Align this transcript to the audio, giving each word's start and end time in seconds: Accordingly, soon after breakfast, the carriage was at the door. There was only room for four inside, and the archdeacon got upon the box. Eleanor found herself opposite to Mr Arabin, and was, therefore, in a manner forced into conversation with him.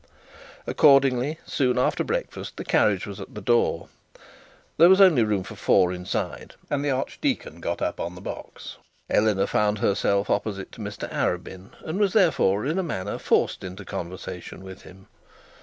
Accordingly, 0.65 1.37
soon 1.45 1.77
after 1.77 2.03
breakfast, 2.03 2.57
the 2.57 2.65
carriage 2.65 3.05
was 3.05 3.19
at 3.19 3.35
the 3.35 3.39
door. 3.39 3.87
There 4.77 4.89
was 4.89 4.99
only 4.99 5.21
room 5.23 5.43
for 5.43 5.53
four 5.53 5.93
inside, 5.93 6.55
and 6.71 6.83
the 6.83 6.89
archdeacon 6.89 7.59
got 7.59 7.81
upon 7.81 8.15
the 8.15 8.19
box. 8.21 8.77
Eleanor 9.11 9.45
found 9.45 9.77
herself 9.77 10.27
opposite 10.27 10.71
to 10.71 10.81
Mr 10.81 11.07
Arabin, 11.11 11.73
and 11.85 11.99
was, 11.99 12.13
therefore, 12.13 12.65
in 12.65 12.79
a 12.79 12.81
manner 12.81 13.19
forced 13.19 13.63
into 13.63 13.85
conversation 13.85 14.63
with 14.63 14.81
him. 14.81 15.05